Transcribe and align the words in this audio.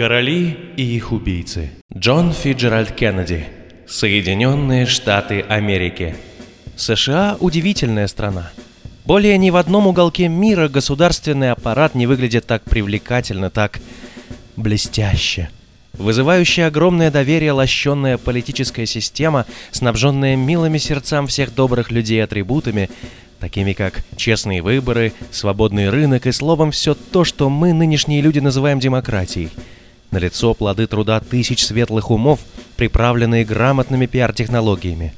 Короли 0.00 0.56
и 0.78 0.96
их 0.96 1.12
убийцы. 1.12 1.72
Джон 1.94 2.32
Фиджеральд 2.32 2.92
Кеннеди. 2.92 3.44
Соединенные 3.86 4.86
Штаты 4.86 5.42
Америки. 5.42 6.16
США– 6.74 7.36
удивительная 7.40 8.06
страна. 8.06 8.50
Более 9.04 9.36
ни 9.36 9.50
в 9.50 9.56
одном 9.56 9.86
уголке 9.86 10.26
мира 10.26 10.70
государственный 10.70 11.52
аппарат 11.52 11.94
не 11.94 12.06
выглядит 12.06 12.46
так 12.46 12.62
привлекательно, 12.64 13.50
так 13.50 13.78
блестяще. 14.56 15.50
Вызывающая 15.92 16.68
огромное 16.68 17.10
доверие 17.10 17.52
лощенная 17.52 18.16
политическая 18.16 18.86
система, 18.86 19.44
снабженная 19.70 20.34
милыми 20.34 20.78
сердцам 20.78 21.26
всех 21.26 21.54
добрых 21.54 21.90
людей 21.90 22.24
атрибутами, 22.24 22.88
такими 23.38 23.74
как 23.74 24.02
честные 24.16 24.62
выборы, 24.62 25.12
свободный 25.30 25.90
рынок 25.90 26.26
и 26.26 26.32
словом 26.32 26.70
все 26.70 26.94
то, 26.94 27.22
что 27.24 27.50
мы, 27.50 27.74
нынешние 27.74 28.22
люди, 28.22 28.38
называем 28.38 28.80
демократией. 28.80 29.50
Налицо 30.10 30.54
плоды 30.54 30.86
труда 30.86 31.20
тысяч 31.20 31.64
светлых 31.64 32.10
умов, 32.10 32.40
приправленные 32.76 33.44
грамотными 33.44 34.06
пиар-технологиями. 34.06 35.14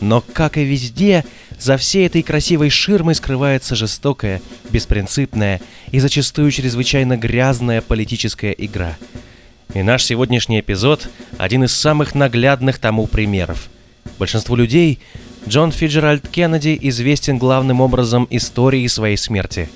Но, 0.00 0.22
как 0.32 0.56
и 0.56 0.64
везде, 0.64 1.24
за 1.58 1.76
всей 1.76 2.06
этой 2.06 2.22
красивой 2.22 2.70
ширмой 2.70 3.14
скрывается 3.14 3.74
жестокая, 3.74 4.40
беспринципная 4.70 5.60
и 5.90 6.00
зачастую 6.00 6.50
чрезвычайно 6.50 7.18
грязная 7.18 7.82
политическая 7.82 8.52
игра. 8.52 8.96
И 9.74 9.82
наш 9.82 10.04
сегодняшний 10.04 10.60
эпизод– 10.60 11.08
один 11.38 11.64
из 11.64 11.72
самых 11.72 12.14
наглядных 12.14 12.78
тому 12.78 13.06
примеров. 13.06 13.68
Большинству 14.18 14.56
людей 14.56 15.00
Джон 15.46 15.70
Фиджеральд 15.70 16.28
Кеннеди 16.28 16.78
известен 16.82 17.38
главным 17.38 17.80
образом 17.80 18.26
историей 18.30 18.88
своей 18.88 19.16
смерти. 19.16 19.68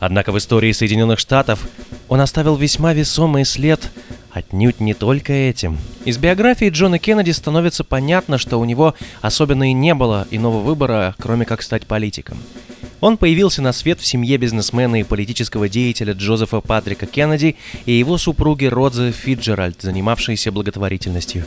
Однако 0.00 0.32
в 0.32 0.38
истории 0.38 0.72
Соединенных 0.72 1.18
Штатов 1.18 1.68
он 2.08 2.20
оставил 2.20 2.56
весьма 2.56 2.92
весомый 2.92 3.44
след 3.44 3.90
отнюдь 4.30 4.80
не 4.80 4.94
только 4.94 5.32
этим. 5.32 5.78
Из 6.04 6.16
биографии 6.18 6.70
Джона 6.70 6.98
Кеннеди 6.98 7.30
становится 7.30 7.84
понятно, 7.84 8.38
что 8.38 8.58
у 8.58 8.64
него 8.64 8.94
особенно 9.20 9.70
и 9.70 9.72
не 9.72 9.94
было 9.94 10.26
иного 10.30 10.60
выбора, 10.60 11.14
кроме 11.18 11.44
как 11.44 11.62
стать 11.62 11.86
политиком. 11.86 12.38
Он 13.00 13.16
появился 13.16 13.62
на 13.62 13.72
свет 13.72 14.00
в 14.00 14.06
семье 14.06 14.36
бизнесмена 14.38 15.00
и 15.00 15.04
политического 15.04 15.68
деятеля 15.68 16.14
Джозефа 16.14 16.60
Патрика 16.60 17.06
Кеннеди 17.06 17.56
и 17.86 17.92
его 17.92 18.18
супруги 18.18 18.66
Родзы 18.66 19.12
Фиджеральд, 19.12 19.80
занимавшейся 19.82 20.50
благотворительностью. 20.50 21.46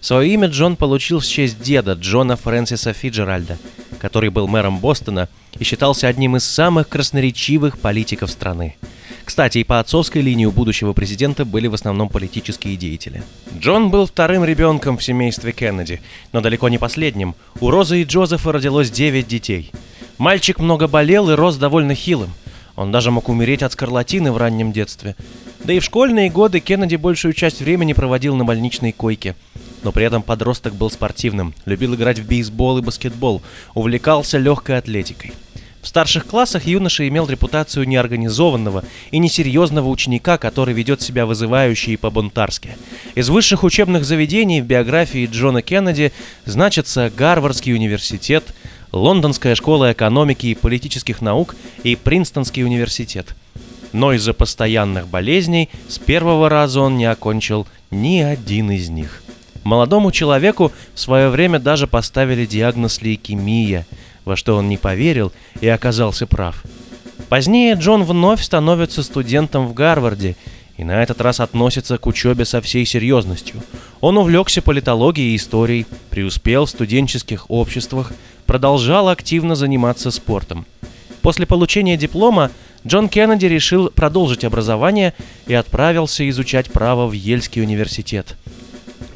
Свое 0.00 0.32
имя 0.32 0.48
Джон 0.48 0.76
получил 0.76 1.20
в 1.20 1.26
честь 1.26 1.60
деда 1.60 1.92
Джона 1.92 2.36
Фрэнсиса 2.36 2.92
Фиджеральда, 2.92 3.58
который 4.00 4.30
был 4.30 4.46
мэром 4.48 4.78
Бостона 4.78 5.28
и 5.58 5.64
считался 5.64 6.08
одним 6.08 6.36
из 6.36 6.44
самых 6.44 6.88
красноречивых 6.88 7.78
политиков 7.78 8.30
страны. 8.30 8.76
Кстати, 9.24 9.58
и 9.58 9.64
по 9.64 9.78
отцовской 9.78 10.22
линии 10.22 10.46
у 10.46 10.50
будущего 10.50 10.94
президента 10.94 11.44
были 11.44 11.66
в 11.66 11.74
основном 11.74 12.08
политические 12.08 12.76
деятели. 12.76 13.22
Джон 13.58 13.90
был 13.90 14.06
вторым 14.06 14.44
ребенком 14.44 14.96
в 14.96 15.04
семействе 15.04 15.52
Кеннеди, 15.52 16.00
но 16.32 16.40
далеко 16.40 16.68
не 16.68 16.78
последним. 16.78 17.34
У 17.60 17.70
Розы 17.70 18.00
и 18.00 18.04
Джозефа 18.04 18.52
родилось 18.52 18.90
9 18.90 19.28
детей. 19.28 19.70
Мальчик 20.16 20.58
много 20.58 20.88
болел 20.88 21.28
и 21.30 21.34
рос 21.34 21.56
довольно 21.56 21.94
хилым. 21.94 22.30
Он 22.74 22.90
даже 22.90 23.10
мог 23.10 23.28
умереть 23.28 23.62
от 23.62 23.72
скарлатины 23.72 24.32
в 24.32 24.38
раннем 24.38 24.72
детстве. 24.72 25.14
Да 25.62 25.72
и 25.72 25.80
в 25.80 25.84
школьные 25.84 26.30
годы 26.30 26.60
Кеннеди 26.60 26.96
большую 26.96 27.34
часть 27.34 27.60
времени 27.60 27.92
проводил 27.92 28.34
на 28.34 28.44
больничной 28.44 28.92
койке– 28.92 29.34
но 29.82 29.92
при 29.92 30.04
этом 30.04 30.22
подросток 30.22 30.74
был 30.74 30.90
спортивным, 30.90 31.54
любил 31.64 31.94
играть 31.94 32.18
в 32.18 32.26
бейсбол 32.26 32.78
и 32.78 32.82
баскетбол, 32.82 33.42
увлекался 33.74 34.38
легкой 34.38 34.78
атлетикой. 34.78 35.32
В 35.80 35.88
старших 35.88 36.26
классах 36.26 36.66
юноша 36.66 37.06
имел 37.08 37.28
репутацию 37.28 37.86
неорганизованного 37.88 38.84
и 39.10 39.18
несерьезного 39.18 39.88
ученика, 39.88 40.36
который 40.36 40.74
ведет 40.74 41.00
себя 41.00 41.24
вызывающе 41.24 41.92
и 41.92 41.96
по-бунтарски. 41.96 42.76
Из 43.14 43.28
высших 43.28 43.62
учебных 43.62 44.04
заведений 44.04 44.60
в 44.60 44.66
биографии 44.66 45.28
Джона 45.30 45.62
Кеннеди 45.62 46.12
значатся 46.44 47.10
Гарвардский 47.16 47.74
университет, 47.74 48.44
Лондонская 48.90 49.54
школа 49.54 49.92
экономики 49.92 50.48
и 50.48 50.54
политических 50.54 51.20
наук 51.20 51.54
и 51.84 51.94
Принстонский 51.94 52.64
университет. 52.64 53.34
Но 53.92 54.12
из-за 54.12 54.34
постоянных 54.34 55.08
болезней 55.08 55.68
с 55.88 55.98
первого 55.98 56.48
раза 56.48 56.80
он 56.80 56.98
не 56.98 57.06
окончил 57.06 57.66
ни 57.90 58.20
один 58.20 58.70
из 58.70 58.88
них. 58.88 59.22
Молодому 59.64 60.12
человеку 60.12 60.72
в 60.94 61.00
свое 61.00 61.28
время 61.28 61.58
даже 61.58 61.86
поставили 61.86 62.46
диагноз 62.46 63.02
лейкемия, 63.02 63.86
во 64.24 64.36
что 64.36 64.56
он 64.56 64.68
не 64.68 64.76
поверил 64.76 65.32
и 65.60 65.68
оказался 65.68 66.26
прав. 66.26 66.62
Позднее 67.28 67.74
Джон 67.74 68.04
вновь 68.04 68.42
становится 68.42 69.02
студентом 69.02 69.66
в 69.66 69.74
Гарварде 69.74 70.36
и 70.76 70.84
на 70.84 71.02
этот 71.02 71.20
раз 71.20 71.40
относится 71.40 71.98
к 71.98 72.06
учебе 72.06 72.44
со 72.44 72.60
всей 72.60 72.86
серьезностью. 72.86 73.60
Он 74.00 74.16
увлекся 74.16 74.62
политологией 74.62 75.32
и 75.32 75.36
историей, 75.36 75.86
преуспел 76.10 76.66
в 76.66 76.70
студенческих 76.70 77.50
обществах, 77.50 78.12
продолжал 78.46 79.08
активно 79.08 79.56
заниматься 79.56 80.10
спортом. 80.10 80.66
После 81.20 81.46
получения 81.46 81.96
диплома 81.96 82.52
Джон 82.86 83.08
Кеннеди 83.08 83.46
решил 83.46 83.90
продолжить 83.90 84.44
образование 84.44 85.14
и 85.48 85.54
отправился 85.54 86.26
изучать 86.30 86.70
право 86.70 87.08
в 87.08 87.12
Ельский 87.12 87.60
университет– 87.60 88.36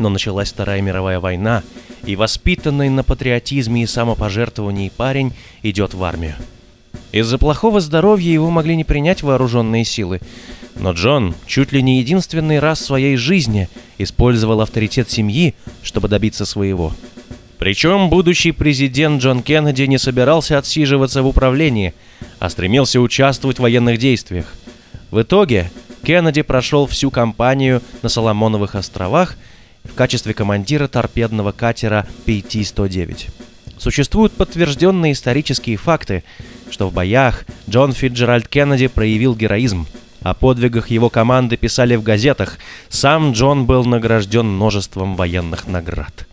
но 0.03 0.09
началась 0.09 0.53
Вторая 0.53 0.83
мировая 0.83 1.21
война, 1.21 1.63
и 2.05 2.17
воспитанный 2.17 2.91
на 2.91 3.05
патриотизме 3.05 3.85
и 3.85 3.87
самопожертвовании 3.87 4.93
парень 4.95 5.33
идет 5.63 5.95
в 5.95 6.03
армию. 6.03 6.35
Из-за 7.13 7.39
плохого 7.39 7.81
здоровья 7.81 8.33
его 8.33 8.51
могли 8.51 8.75
не 8.75 8.85
принять 8.85 9.23
вооруженные 9.23 9.85
силы, 9.85 10.21
но 10.77 10.93
Джон 10.93 11.35
чуть 11.47 11.73
ли 11.73 11.83
не 11.83 12.01
единственный 12.01 12.59
раз 12.59 12.81
в 12.81 12.87
своей 12.87 13.17
жизни 13.17 13.69
использовал 13.99 14.61
авторитет 14.61 15.11
семьи, 15.11 15.55
чтобы 15.83 16.09
добиться 16.09 16.45
своего. 16.45 16.93
Причем 17.59 18.11
будущий 18.11 18.51
президент 18.51 19.23
Джон 19.23 19.43
Кеннеди 19.43 19.83
не 19.83 19.99
собирался 19.99 20.59
отсиживаться 20.59 21.23
в 21.23 21.29
управлении, 21.29 21.95
а 22.41 22.51
стремился 22.51 23.01
участвовать 23.01 23.59
в 23.59 23.63
военных 23.63 23.99
действиях. 23.99 24.53
В 25.13 25.23
итоге 25.23 25.71
Кеннеди 26.03 26.43
прошел 26.43 26.87
всю 26.87 27.13
кампанию 27.13 27.83
на 28.03 28.09
Соломоновых 28.09 28.75
островах– 28.75 29.37
в 29.85 29.95
качестве 29.95 30.35
командира 30.35 30.89
торпедного 30.89 31.53
катера 31.53 32.07
PT-109. 32.27 33.31
Существуют 33.79 34.33
подтвержденные 34.33 35.13
исторические 35.13 35.77
факты, 35.77 36.23
что 36.71 36.89
в 36.89 36.93
боях 36.93 37.45
Джон 37.69 37.93
Фиджеральд 37.93 38.47
Кеннеди 38.49 38.87
проявил 38.87 39.35
героизм. 39.35 39.87
О 40.23 40.35
подвигах 40.35 40.89
его 40.89 41.11
команды 41.11 41.57
писали 41.57 41.97
в 41.97 42.03
газетах. 42.03 42.59
Сам 42.89 43.33
Джон 43.33 43.67
был 43.67 43.85
награжден 43.85 44.47
множеством 44.47 45.17
военных 45.17 45.67
наград. 45.67 46.29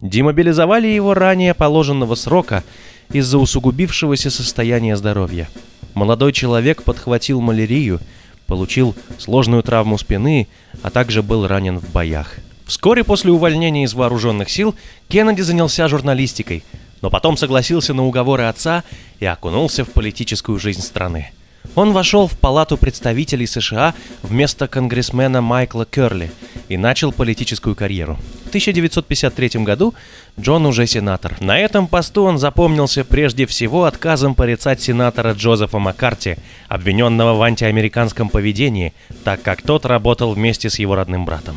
Демобилизовали 0.00 0.86
его 0.86 1.14
ранее 1.14 1.52
положенного 1.52 2.14
срока 2.14 2.62
из-за 3.10 3.38
усугубившегося 3.38 4.30
состояния 4.30 4.96
здоровья– 4.96 5.48
Молодой 5.94 6.32
человек 6.32 6.82
подхватил 6.82 7.40
малярию, 7.40 8.00
получил 8.46 8.94
сложную 9.18 9.62
травму 9.62 9.98
спины, 9.98 10.48
а 10.82 10.90
также 10.90 11.22
был 11.22 11.46
ранен 11.46 11.78
в 11.78 11.90
боях. 11.90 12.36
Вскоре 12.66 13.02
после 13.02 13.32
увольнения 13.32 13.84
из 13.84 13.94
вооруженных 13.94 14.50
сил 14.50 14.74
Кеннеди 15.08 15.40
занялся 15.40 15.88
журналистикой, 15.88 16.64
но 17.00 17.10
потом 17.10 17.36
согласился 17.36 17.94
на 17.94 18.04
уговоры 18.04 18.44
отца 18.44 18.84
и 19.20 19.26
окунулся 19.26 19.84
в 19.84 19.90
политическую 19.90 20.58
жизнь 20.58 20.82
страны. 20.82 21.30
Он 21.74 21.92
вошел 21.92 22.26
в 22.26 22.38
Палату 22.38 22.76
представителей 22.76 23.46
США 23.46 23.94
вместо 24.22 24.68
конгрессмена 24.68 25.40
Майкла 25.40 25.84
Керли 25.84 26.30
и 26.68 26.76
начал 26.76 27.12
политическую 27.12 27.74
карьеру. 27.74 28.18
В 28.48 28.50
1953 28.50 29.62
году 29.62 29.94
Джон 30.40 30.64
уже 30.64 30.86
сенатор. 30.86 31.36
На 31.38 31.58
этом 31.58 31.86
посту 31.86 32.22
он 32.22 32.38
запомнился 32.38 33.04
прежде 33.04 33.44
всего 33.44 33.84
отказом 33.84 34.34
порицать 34.34 34.80
сенатора 34.80 35.34
Джозефа 35.34 35.78
Маккарти, 35.78 36.36
обвиненного 36.66 37.34
в 37.34 37.42
антиамериканском 37.42 38.30
поведении, 38.30 38.94
так 39.22 39.42
как 39.42 39.60
тот 39.60 39.84
работал 39.84 40.32
вместе 40.32 40.70
с 40.70 40.78
его 40.78 40.94
родным 40.94 41.26
братом. 41.26 41.56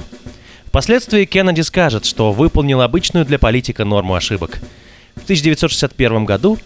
Впоследствии 0.65 1.23
Кеннеди 1.23 1.61
скажет, 1.61 2.03
что 2.03 2.33
выполнил 2.33 2.81
обычную 2.81 3.25
для 3.25 3.39
политика 3.39 3.85
норму 3.85 4.15
ошибок. 4.15 4.59
В 5.15 5.23
1961 5.23 6.25
году 6.25 6.57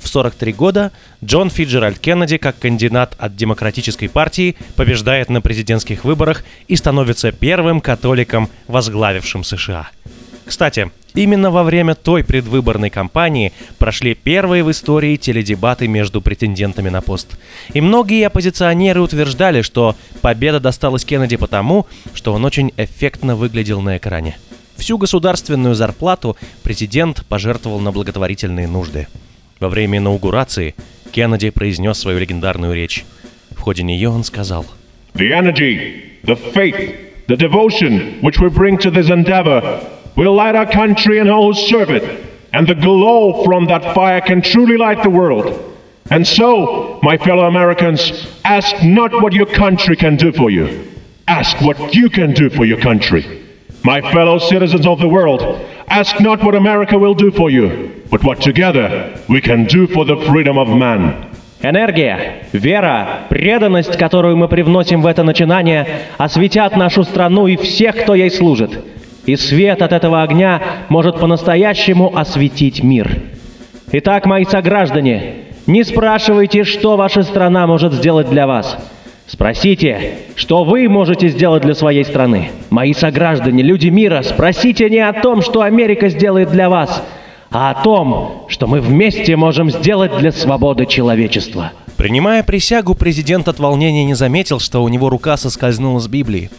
в 0.00 0.08
43 0.08 0.52
года 0.52 0.92
Джон 1.24 1.50
Фиджеральд 1.50 1.98
Кеннеди, 1.98 2.36
как 2.36 2.58
кандидат 2.58 3.14
от 3.18 3.36
Демократической 3.36 4.08
партии, 4.08 4.56
побеждает 4.76 5.28
на 5.28 5.40
президентских 5.40 6.04
выборах 6.04 6.44
и 6.68 6.76
становится 6.76 7.32
первым 7.32 7.80
католиком, 7.80 8.48
возглавившим 8.66 9.44
США. 9.44 9.88
Кстати, 10.50 10.90
именно 11.14 11.52
во 11.52 11.62
время 11.62 11.94
той 11.94 12.24
предвыборной 12.24 12.90
кампании 12.90 13.52
прошли 13.78 14.14
первые 14.14 14.64
в 14.64 14.70
истории 14.72 15.16
теледебаты 15.16 15.86
между 15.86 16.20
претендентами 16.20 16.88
на 16.88 17.00
пост. 17.00 17.38
И 17.72 17.80
многие 17.80 18.26
оппозиционеры 18.26 19.00
утверждали, 19.00 19.62
что 19.62 19.94
победа 20.22 20.58
досталась 20.58 21.04
Кеннеди 21.04 21.36
потому, 21.36 21.86
что 22.14 22.32
он 22.32 22.44
очень 22.44 22.72
эффектно 22.76 23.36
выглядел 23.36 23.80
на 23.80 23.96
экране. 23.96 24.38
Всю 24.76 24.98
государственную 24.98 25.74
зарплату 25.74 26.36
президент 26.62 27.24
пожертвовал 27.26 27.80
на 27.80 27.92
благотворительные 27.92 28.66
нужды. 28.66 29.06
Во 29.59 29.69
время 29.69 29.99
инаугурации 29.99 30.75
Кеннеди 31.11 31.49
произнес 31.49 31.97
свою 31.97 32.19
легендарную 32.19 32.73
речь. 32.73 33.05
В 33.55 33.61
ходе 33.61 33.83
нее 33.83 34.09
он 34.09 34.23
сказал 34.23 34.65
The 35.13 35.31
energy, 35.31 36.19
the 36.23 36.35
faith, 36.35 37.27
the 37.27 37.37
devotion 37.37 38.19
which 38.21 38.39
we 38.39 38.49
bring 38.49 38.77
to 38.79 38.91
this 38.91 39.09
endeavor 39.09 39.81
will 40.15 40.35
light 40.35 40.55
our 40.55 40.69
country 40.69 41.19
and 41.19 41.29
all 41.29 41.47
who 41.47 41.53
serve 41.53 41.89
it, 41.89 42.03
and 42.51 42.67
the 42.67 42.75
glow 42.75 43.43
from 43.45 43.67
that 43.67 43.95
fire 43.95 44.21
can 44.21 44.41
truly 44.41 44.77
light 44.77 45.01
the 45.03 45.09
world. 45.09 45.73
And 46.11 46.25
so, 46.27 46.99
my 47.01 47.17
fellow 47.17 47.45
Americans, 47.45 48.27
ask 48.43 48.75
not 48.83 49.11
what 49.21 49.33
your 49.33 49.47
country 49.47 49.95
can 49.95 50.17
do 50.17 50.31
for 50.31 50.51
you. 50.51 50.91
Ask 51.27 51.59
what 51.61 51.95
you 51.95 52.09
can 52.09 52.33
do 52.33 52.49
for 52.49 52.65
your 52.65 52.79
country. 52.79 53.43
My 53.82 54.02
fellow 54.12 54.38
citizens 54.38 54.86
of 54.86 55.00
the 55.00 55.08
world, 55.08 55.40
ask 55.88 56.20
not 56.20 56.42
what 56.44 56.54
America 56.54 56.98
will 56.98 57.14
do 57.14 57.30
for 57.30 57.48
you, 57.50 57.90
but 58.10 58.22
what 58.22 58.38
together 58.42 59.18
we 59.26 59.40
can 59.40 59.64
do 59.64 59.86
for 59.86 60.04
the 60.04 60.16
freedom 60.26 60.58
of 60.58 60.68
man. 60.68 61.14
Энергия, 61.62 62.44
вера, 62.52 63.20
преданность, 63.30 63.96
которую 63.96 64.36
мы 64.36 64.48
привносим 64.48 65.00
в 65.00 65.06
это 65.06 65.22
начинание, 65.22 65.86
осветят 66.18 66.76
нашу 66.76 67.04
страну 67.04 67.46
и 67.46 67.56
всех, 67.56 68.02
кто 68.02 68.14
ей 68.14 68.30
служит. 68.30 68.84
И 69.24 69.36
свет 69.36 69.80
от 69.80 69.92
этого 69.92 70.22
огня 70.22 70.60
может 70.90 71.18
по-настоящему 71.18 72.14
осветить 72.14 72.82
мир. 72.82 73.10
Итак, 73.92 74.26
мои 74.26 74.44
сограждане, 74.44 75.34
не 75.66 75.84
спрашивайте, 75.84 76.64
что 76.64 76.96
ваша 76.96 77.22
страна 77.22 77.66
может 77.66 77.94
сделать 77.94 78.28
для 78.28 78.46
вас. 78.46 78.78
Спросите, 79.30 80.22
что 80.34 80.64
вы 80.64 80.88
можете 80.88 81.28
сделать 81.28 81.62
для 81.62 81.76
своей 81.76 82.04
страны. 82.04 82.50
Мои 82.68 82.92
сограждане, 82.92 83.62
люди 83.62 83.86
мира, 83.86 84.22
спросите 84.22 84.90
не 84.90 84.98
о 84.98 85.12
том, 85.12 85.40
что 85.40 85.62
Америка 85.62 86.08
сделает 86.08 86.50
для 86.50 86.68
вас, 86.68 87.00
а 87.48 87.70
о 87.70 87.84
том, 87.84 88.46
что 88.48 88.66
мы 88.66 88.80
вместе 88.80 89.36
можем 89.36 89.70
сделать 89.70 90.18
для 90.18 90.32
свободы 90.32 90.84
человечества. 90.84 91.70
Принимая 91.96 92.42
присягу, 92.42 92.96
президент 92.96 93.46
от 93.46 93.60
волнения 93.60 94.04
не 94.04 94.14
заметил, 94.14 94.58
что 94.58 94.82
у 94.82 94.88
него 94.88 95.08
рука 95.08 95.36
соскользнула 95.36 96.00
с 96.00 96.08
Библии. 96.08 96.50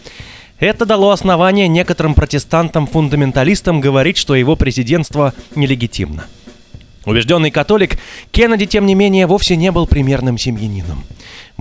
Это 0.57 0.85
дало 0.85 1.09
основание 1.09 1.67
некоторым 1.67 2.13
протестантам-фундаменталистам 2.13 3.81
говорить, 3.81 4.15
что 4.15 4.33
его 4.33 4.55
президентство 4.55 5.33
нелегитимно. 5.55 6.23
Убежденный 7.03 7.51
католик, 7.51 7.97
Кеннеди, 8.31 8.67
тем 8.67 8.85
не 8.85 8.95
менее, 8.95 9.25
вовсе 9.25 9.57
не 9.57 9.71
был 9.71 9.87
примерным 9.87 10.37
семьянином. 10.37 11.03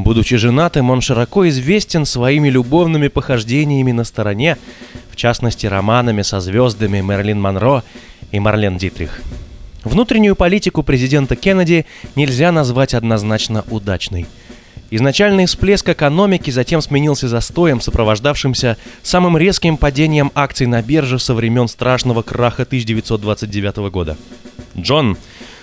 Будучи 0.03 0.37
женатым, 0.37 0.91
он 0.91 1.03
широко 1.03 1.47
известен 1.51 2.07
своими 2.07 2.49
любовными 2.49 3.09
похождениями 3.09 3.93
на 3.93 4.05
стороне, 4.05 4.57
в 5.11 5.17
частности, 5.17 5.67
романами 5.67 6.23
со 6.23 6.41
звездами 6.41 7.01
Мерлин 7.01 7.41
Монро 7.41 7.85
и 8.33 8.41
Марлен 8.41 8.79
Дитрих. 8.79 9.21
Внутреннюю 9.85 10.37
политику 10.37 10.83
президента 10.83 11.37
Кеннеди 11.37 11.85
нельзя 12.17 12.51
назвать 12.51 12.95
однозначно 12.95 13.65
удачной. 13.71 14.27
Изначальный 14.91 15.45
всплеск 15.45 15.89
экономики 15.89 16.51
затем 16.51 16.81
сменился 16.81 17.29
застоем, 17.29 17.81
сопровождавшимся 17.81 18.79
самым 19.03 19.37
резким 19.37 19.77
падением 19.77 20.33
акций 20.35 20.67
на 20.67 20.83
бирже 20.83 21.19
со 21.19 21.35
времен 21.35 21.69
страшного 21.69 22.23
краха 22.23 22.63
1929 22.63 23.91
года. 23.91 24.17
Джон 24.77 25.19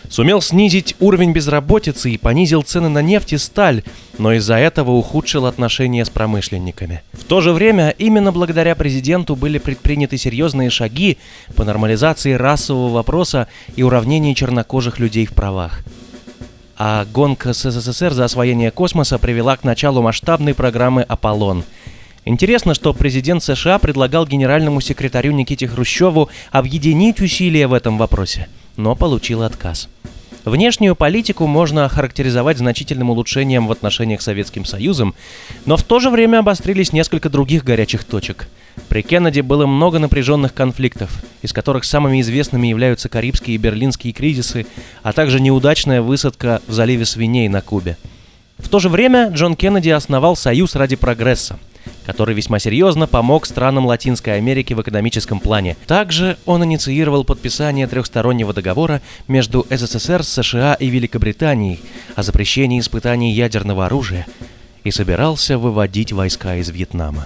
сумел 0.10 0.42
снизить 0.42 0.96
уровень 1.00 1.32
безработицы 1.32 2.12
и 2.12 2.18
понизил 2.18 2.62
цены 2.62 2.90
на 2.90 3.02
нефть 3.02 3.34
и 3.34 3.38
сталь, 3.38 3.84
но 4.18 4.34
из-за 4.34 4.56
этого 4.56 4.92
ухудшил 4.92 5.46
отношения 5.46 6.06
с 6.06 6.10
промышленниками. 6.10 7.02
В 7.14 7.24
то 7.24 7.42
же 7.42 7.52
время 7.52 7.90
именно 7.98 8.32
благодаря 8.32 8.76
президенту 8.76 9.36
были 9.36 9.58
предприняты 9.58 10.18
серьезные 10.18 10.70
шаги 10.70 11.18
по 11.56 11.64
нормализации 11.64 12.34
расового 12.34 12.94
вопроса 12.94 13.48
и 13.76 13.84
уравнению 13.84 14.36
чернокожих 14.36 15.00
людей 15.00 15.26
в 15.26 15.34
правах. 15.34 15.84
А 16.78 17.06
гонка 17.12 17.54
с 17.54 17.70
СССР 17.70 18.14
за 18.14 18.26
освоение 18.26 18.70
космоса 18.72 19.18
привела 19.18 19.58
к 19.58 19.64
началу 19.64 20.02
масштабной 20.02 20.54
программы 20.54 21.02
«Аполлон», 21.02 21.64
Интересно, 22.30 22.74
что 22.74 22.94
президент 22.94 23.42
США 23.42 23.80
предлагал 23.80 24.28
генеральному 24.28 24.82
секретарю 24.82 25.32
Никите 25.32 25.66
Хрущеву 25.66 26.28
объединить 26.52 27.22
усилия 27.22 27.68
в 27.68 27.74
этом 27.74 27.98
вопросе, 27.98 28.50
но 28.78 28.96
получил 28.96 29.44
отказ. 29.44 29.90
Внешнюю 30.46 30.96
политику 30.96 31.46
можно 31.46 31.84
охарактеризовать 31.84 32.58
значительным 32.58 33.10
улучшением 33.10 33.68
в 33.68 33.72
отношениях 33.74 34.22
с 34.22 34.26
Советским 34.26 34.64
Союзом, 34.64 35.14
но 35.66 35.76
в 35.76 35.84
то 35.84 36.00
же 36.00 36.10
время 36.10 36.40
обострились 36.40 36.94
несколько 36.94 37.30
других 37.30 37.66
горячих 37.66 38.06
точек. 38.06 38.48
При 38.88 39.02
Кеннеди 39.02 39.42
было 39.42 39.66
много 39.66 40.00
напряженных 40.00 40.54
конфликтов, 40.54 41.22
из 41.42 41.52
которых 41.52 41.84
самыми 41.84 42.22
известными 42.22 42.68
являются 42.68 43.10
Карибские 43.10 43.56
и 43.56 43.58
Берлинские 43.58 44.14
кризисы, 44.14 44.66
а 45.04 45.12
также 45.12 45.42
неудачная 45.42 46.02
высадка 46.02 46.62
в 46.66 46.72
заливе 46.72 47.04
свиней 47.04 47.50
на 47.50 47.62
Кубе. 47.62 47.98
В 48.58 48.70
то 48.70 48.80
же 48.80 48.88
время 48.88 49.30
Джон 49.30 49.56
Кеннеди 49.58 49.90
основал 49.90 50.38
Союз 50.38 50.76
ради 50.76 50.96
прогресса– 50.96 51.60
который 52.06 52.36
весьма 52.36 52.60
серьезно 52.60 53.08
помог 53.08 53.46
странам 53.46 53.86
Латинской 53.86 54.38
Америки 54.38 54.74
в 54.74 54.82
экономическом 54.82 55.40
плане. 55.40 55.76
Также 55.88 56.38
он 56.46 56.64
инициировал 56.64 57.24
подписание 57.24 57.88
трехстороннего 57.88 58.54
договора 58.54 59.02
между 59.28 59.66
СССР, 59.70 60.24
США 60.24 60.74
и 60.74 60.88
Великобританией 60.88 61.80
о 62.16 62.24
запрещении 62.24 62.80
испытаний 62.80 63.32
ядерного 63.34 63.86
оружия 63.86 64.26
и 64.84 64.92
собирался 64.92 65.58
выводить 65.58 66.12
войска 66.12 66.56
из 66.56 66.70
Вьетнама. 66.70 67.26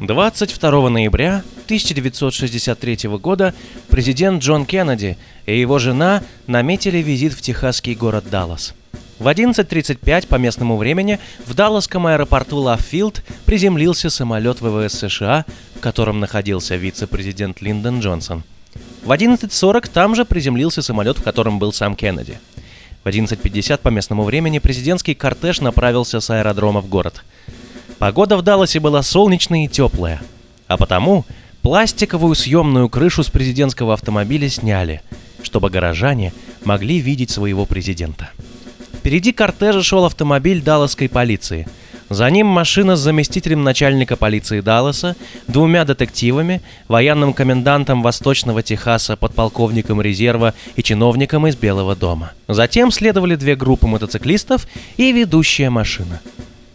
22 0.00 0.88
ноября 0.90 1.42
1963 1.64 3.08
года 3.18 3.54
президент 3.88 4.42
Джон 4.42 4.64
Кеннеди 4.64 5.18
и 5.46 5.58
его 5.58 5.78
жена 5.78 6.22
наметили 6.46 6.98
визит 6.98 7.32
в 7.32 7.40
техасский 7.40 7.94
город 7.94 8.24
Даллас– 8.30 8.74
в 9.18 9.28
11.35 9.28 10.26
по 10.26 10.34
местному 10.36 10.76
времени 10.76 11.18
в 11.46 11.54
Далласском 11.54 12.06
аэропорту 12.06 12.58
Лаффилд 12.58 13.22
приземлился 13.46 14.10
самолет 14.10 14.60
ВВС 14.60 14.98
США, 14.98 15.46
в 15.74 15.80
котором 15.80 16.20
находился 16.20 16.76
вице-президент 16.76 17.62
Линдон 17.62 18.00
Джонсон. 18.00 18.42
В 19.04 19.10
11.40 19.10 19.90
там 19.90 20.14
же 20.14 20.24
приземлился 20.24 20.82
самолет, 20.82 21.18
в 21.18 21.22
котором 21.22 21.58
был 21.58 21.72
сам 21.72 21.96
Кеннеди. 21.96 22.38
В 23.04 23.08
11.50 23.08 23.78
по 23.78 23.88
местному 23.88 24.24
времени 24.24 24.58
президентский 24.58 25.14
кортеж 25.14 25.60
направился 25.60 26.20
с 26.20 26.28
аэродрома 26.28 26.80
в 26.80 26.88
город. 26.88 27.24
Погода 27.98 28.36
в 28.36 28.42
Далласе 28.42 28.80
была 28.80 29.02
солнечная 29.02 29.64
и 29.64 29.68
теплая, 29.68 30.20
а 30.66 30.76
потому 30.76 31.24
пластиковую 31.62 32.34
съемную 32.34 32.90
крышу 32.90 33.22
с 33.22 33.30
президентского 33.30 33.94
автомобиля 33.94 34.50
сняли, 34.50 35.00
чтобы 35.42 35.70
горожане 35.70 36.34
могли 36.64 36.98
видеть 36.98 37.30
своего 37.30 37.64
президента. 37.64 38.30
Впереди 39.06 39.30
кортежа 39.30 39.84
шел 39.84 40.04
автомобиль 40.04 40.60
далласской 40.60 41.08
полиции. 41.08 41.68
За 42.08 42.28
ним 42.28 42.48
машина 42.48 42.96
с 42.96 43.00
заместителем 43.00 43.62
начальника 43.62 44.16
полиции 44.16 44.60
Далласа, 44.60 45.14
двумя 45.46 45.84
детективами, 45.84 46.60
военным 46.88 47.32
комендантом 47.32 48.02
Восточного 48.02 48.64
Техаса, 48.64 49.16
подполковником 49.16 50.02
резерва 50.02 50.54
и 50.74 50.82
чиновником 50.82 51.46
из 51.46 51.54
Белого 51.54 51.94
дома. 51.94 52.32
Затем 52.48 52.90
следовали 52.90 53.36
две 53.36 53.54
группы 53.54 53.86
мотоциклистов 53.86 54.66
и 54.96 55.12
ведущая 55.12 55.70
машина. 55.70 56.20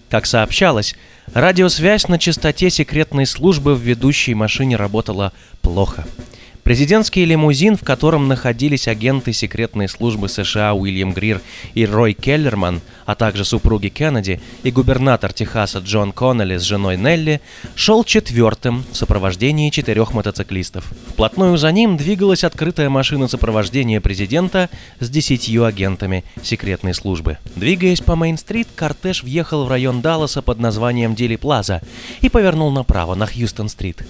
Как 0.10 0.26
сообщалось, 0.26 0.96
радиосвязь 1.34 2.08
на 2.08 2.18
частоте 2.18 2.70
секретной 2.70 3.26
службы 3.26 3.76
в 3.76 3.82
ведущей 3.82 4.36
машине 4.36 4.78
работала 4.78 5.34
плохо– 5.62 6.08
Президентский 6.72 7.26
лимузин, 7.26 7.76
в 7.76 7.84
котором 7.84 8.30
находились 8.30 8.88
агенты 8.88 9.34
секретной 9.34 9.90
службы 9.90 10.30
США 10.30 10.74
Уильям 10.74 11.12
Грир 11.12 11.42
и 11.74 11.86
Рой 11.86 12.14
Келлерман, 12.14 12.80
а 13.06 13.14
также 13.16 13.44
супруги 13.44 13.90
Кеннеди 13.90 14.40
и 14.64 14.72
губернатор 14.72 15.34
Техаса 15.34 15.80
Джон 15.80 16.14
Коннелли 16.14 16.56
с 16.56 16.62
женой 16.62 16.96
Нелли, 16.96 17.42
шел 17.76 18.06
четвертым 18.06 18.86
в 18.90 18.96
сопровождении 18.96 19.70
четырех 19.70 20.14
мотоциклистов. 20.14 20.90
Вплотную 21.10 21.58
за 21.58 21.74
ним 21.74 21.98
двигалась 21.98 22.46
открытая 22.46 22.90
машина 22.90 23.28
сопровождения 23.28 24.00
президента 24.00 24.70
с 25.02 25.10
десятью 25.10 25.66
агентами 25.66 26.24
секретной 26.42 26.94
службы. 26.94 27.38
Двигаясь 27.58 28.00
по 28.00 28.14
Мейн-стрит, 28.14 28.70
кортеж 28.74 29.24
въехал 29.24 29.66
в 29.66 29.70
район 29.70 30.00
Далласа 30.00 30.42
под 30.42 30.60
названием 30.60 31.16
Дели 31.16 31.36
Плаза 31.36 31.82
и 32.22 32.30
повернул 32.30 32.72
направо, 32.72 33.16
на 33.16 33.26
Хьюстон-стрит. 33.26 34.06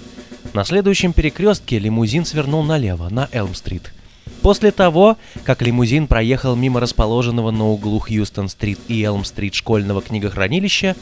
На 0.53 0.65
следующем 0.65 1.13
перекрестке 1.13 1.79
лимузин 1.79 2.25
свернул 2.25 2.61
налево, 2.63 3.07
на 3.09 3.29
Элм-стрит. 3.31 3.93
После 4.41 4.71
того, 4.71 5.17
как 5.45 5.61
лимузин 5.61 6.07
проехал 6.07 6.57
мимо 6.57 6.81
расположенного 6.81 7.51
на 7.51 7.69
углу 7.69 7.99
Хьюстон-стрит 7.99 8.79
и 8.89 9.01
Элм-стрит 9.01 9.53
школьного 9.53 10.01
книгохранилища, 10.01 10.97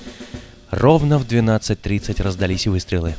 ровно 0.69 1.17
в 1.17 1.25
12.30 1.25 2.21
раздались 2.21 2.67
выстрелы. 2.67 3.15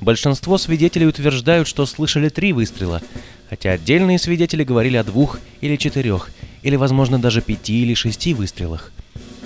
Большинство 0.00 0.56
свидетелей 0.56 1.06
утверждают, 1.06 1.68
что 1.68 1.84
слышали 1.84 2.30
три 2.30 2.54
выстрела, 2.54 3.02
хотя 3.50 3.72
отдельные 3.72 4.18
свидетели 4.18 4.64
говорили 4.64 4.96
о 4.96 5.04
двух 5.04 5.40
или 5.60 5.76
четырех, 5.76 6.30
или, 6.62 6.76
возможно, 6.76 7.18
даже 7.18 7.42
пяти 7.42 7.82
или 7.82 7.92
шести 7.92 8.32
выстрелах. 8.32 8.92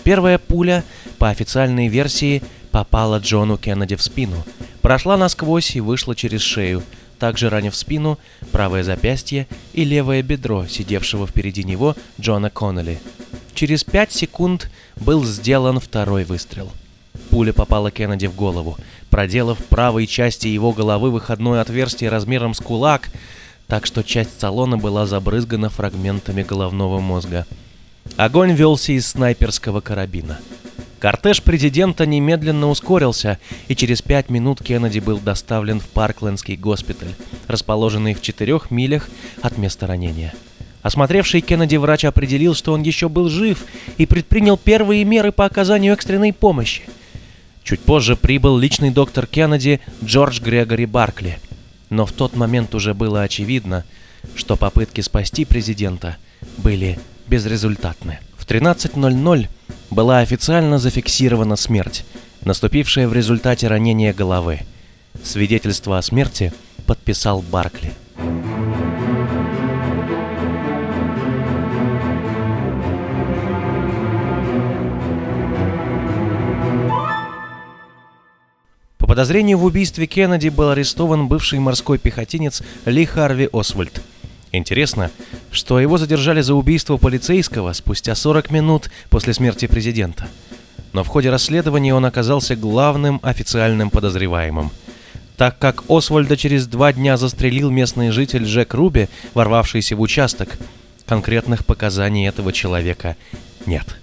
Первая 0.04 0.38
пуля, 0.38 0.84
по 1.18 1.28
официальной 1.28 1.88
версии, 1.88 2.42
попала 2.70 3.18
Джону 3.18 3.58
Кеннеди 3.58 3.96
в 3.96 4.02
спину– 4.02 4.44
прошла 4.90 5.16
насквозь 5.16 5.76
и 5.76 5.80
вышла 5.80 6.16
через 6.16 6.40
шею, 6.40 6.82
также 7.20 7.49
ранив 7.49 7.76
спину, 7.76 8.18
правое 8.50 8.82
запястье 8.82 9.47
и 9.73 9.85
левое 9.85 10.20
бедро 10.20 10.66
сидевшего 10.66 11.28
впереди 11.28 11.62
него 11.62 11.94
Джона 12.20 12.50
Коннелли. 12.50 12.99
Через 13.54 13.85
пять 13.85 14.11
секунд 14.11 14.68
был 14.97 15.25
сделан 15.25 15.78
второй 15.78 16.25
выстрел. 16.25 16.73
Пуля 17.30 17.52
попала 17.52 17.92
Кеннеди 17.92 18.26
в 18.26 18.35
голову, 18.35 18.78
проделав 19.11 19.61
в 19.61 19.64
правой 19.66 20.09
части 20.09 20.49
его 20.49 20.73
головы 20.73 21.12
выходное 21.12 21.61
отверстие 21.61 22.11
размером 22.11 22.52
с 22.52 22.59
кулак, 22.59 23.11
так 23.68 23.87
что 23.87 24.02
часть 24.02 24.40
салона 24.40 24.76
была 24.76 25.06
забрызгана 25.06 25.70
фрагментами 25.70 26.42
головного 26.42 26.99
мозга. 26.99 27.47
Огонь 28.16 28.54
велся 28.54 28.90
из 28.90 29.06
снайперского 29.06 29.82
карабина. 29.82 30.40
Кортеж 31.00 31.42
президента 31.42 32.04
немедленно 32.04 32.69
ускорился, 32.69 33.38
и 33.69 33.75
через 33.75 34.02
пять 34.02 34.28
минут 34.28 34.62
Кеннеди 34.62 34.99
был 34.99 35.19
доставлен 35.19 35.80
в 35.80 35.88
Парклендский 35.88 36.57
госпиталь, 36.57 37.14
расположенный 37.49 38.12
в 38.12 38.21
четырех 38.21 38.71
милях 38.71 39.09
от 39.40 39.57
места 39.57 39.87
ранения. 39.87 40.35
Осмотревший 40.83 41.40
Кеннеди 41.40 41.76
врач 41.76 42.04
определил, 42.04 42.54
что 42.54 42.75
он 42.75 42.83
еще 42.83 43.09
был 43.09 43.30
жив 43.30 43.64
и 43.97 44.04
предпринял 44.04 44.59
первые 44.59 45.04
меры 45.04 45.33
по 45.33 45.47
оказанию 45.47 45.95
экстренной 45.95 46.35
помощи. 46.35 46.83
Чуть 47.64 47.80
позже 47.80 48.14
прибыл 48.14 48.59
личный 48.59 48.90
доктор 48.90 49.26
Кеннеди 49.26 49.80
Джордж 50.04 50.38
Грегори 50.42 50.85
Баркли. 50.85 51.38
Но 51.88 52.04
в 52.04 52.12
тот 52.12 52.37
момент 52.37 52.75
уже 52.75 52.92
было 52.92 53.23
очевидно, 53.23 53.85
что 54.35 54.54
попытки 54.57 55.00
спасти 55.00 55.47
президента 55.47 56.19
были 56.59 56.99
безрезультатны. 57.26 58.19
В 58.37 58.47
13.00 58.47 59.49
была 59.90 60.20
официально 60.20 60.78
зафиксирована 60.78 61.56
смерть, 61.56 62.04
наступившая 62.44 63.09
в 63.09 63.12
результате 63.12 63.66
ранения 63.66 64.12
головы. 64.12 64.61
Свидетельство 65.23 65.99
о 65.99 66.02
смерти 66.02 66.52
подписал 66.87 67.42
Баркли. 67.42 67.92
По 78.99 79.06
подозрению 79.06 79.59
в 79.59 79.64
убийстве 79.64 80.06
Кеннеди 80.06 80.49
был 80.49 80.70
арестован 80.70 81.26
бывший 81.26 81.59
морской 81.59 81.99
пехотинец 81.99 82.62
Ли 82.85 83.04
Харви 83.04 83.49
Освальд. 83.52 84.00
Интересно, 84.52 85.11
что 85.50 85.80
его 85.80 85.99
задержали 85.99 86.40
за 86.40 86.54
убийство 86.54 86.97
полицейского 86.97 87.73
спустя 87.73 88.14
40 88.14 88.50
минут 88.50 88.90
после 89.09 89.35
смерти 89.35 89.66
президента. 89.66 90.28
Но 90.92 91.04
в 91.04 91.09
ходе 91.09 91.30
расследования 91.30 91.95
он 91.95 92.04
оказался 92.04 92.57
главным 92.57 93.21
официальным 93.23 93.90
подозреваемым. 93.90 94.71
Так 95.37 95.59
как 95.59 95.85
Освальда 95.88 96.37
через 96.37 96.66
два 96.66 96.92
дня 96.92 97.16
застрелил 97.16 97.71
местный 97.71 98.11
житель 98.11 98.45
Джек 98.45 98.75
Руби, 98.75 99.09
ворвавшийся 99.35 99.97
в 99.97 100.00
участок, 100.00 100.59
конкретных 101.07 101.64
показаний 101.64 102.28
этого 102.28 102.52
человека 102.52 103.16
нет. 103.66 103.97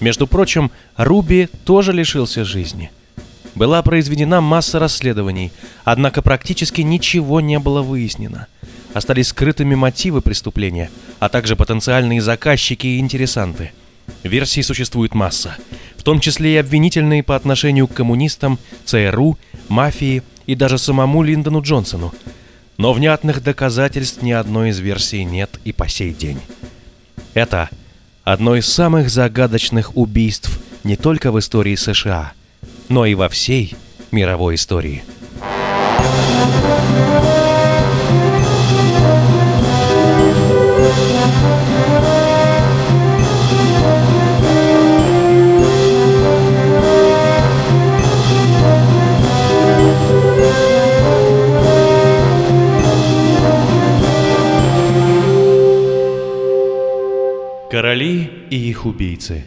Между 0.00 0.26
прочим, 0.26 0.70
Руби 0.96 1.48
тоже 1.64 1.92
лишился 1.92 2.44
жизни. 2.44 2.90
Была 3.54 3.82
произведена 3.82 4.40
масса 4.40 4.78
расследований, 4.78 5.52
однако 5.84 6.22
практически 6.22 6.82
ничего 6.82 7.40
не 7.40 7.58
было 7.58 7.82
выяснено. 7.82 8.46
Остались 8.94 9.28
скрытыми 9.28 9.74
мотивы 9.74 10.20
преступления, 10.20 10.90
а 11.18 11.28
также 11.28 11.56
потенциальные 11.56 12.20
заказчики 12.20 12.86
и 12.86 12.98
интересанты. 12.98 13.72
Версий 14.22 14.62
существует 14.62 15.14
масса, 15.14 15.56
в 15.96 16.02
том 16.02 16.20
числе 16.20 16.54
и 16.54 16.56
обвинительные 16.56 17.22
по 17.22 17.36
отношению 17.36 17.86
к 17.86 17.94
коммунистам, 17.94 18.58
ЦРУ, 18.84 19.38
мафии 19.68 20.22
и 20.46 20.54
даже 20.54 20.78
самому 20.78 21.22
Линдону 21.22 21.60
Джонсону. 21.60 22.14
Но 22.78 22.92
внятных 22.92 23.42
доказательств 23.42 24.22
ни 24.22 24.32
одной 24.32 24.70
из 24.70 24.78
версий 24.78 25.24
нет 25.24 25.60
и 25.64 25.72
по 25.72 25.88
сей 25.88 26.14
день. 26.14 26.40
Это 27.34 27.68
одно 28.24 28.56
из 28.56 28.66
самых 28.66 29.10
загадочных 29.10 29.96
убийств 29.96 30.58
не 30.84 30.96
только 30.96 31.30
в 31.30 31.38
истории 31.38 31.74
США, 31.74 32.32
но 32.88 33.04
и 33.04 33.14
во 33.14 33.28
всей 33.28 33.74
мировой 34.10 34.54
истории. 34.54 35.02
Короли 35.40 37.34
и 37.34 37.37
их 58.78 58.86
убийцы 58.86 59.42